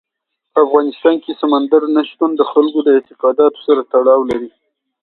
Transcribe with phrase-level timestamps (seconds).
[0.53, 4.49] په افغانستان کې سمندر نه شتون د خلکو د اعتقاداتو سره تړاو لري.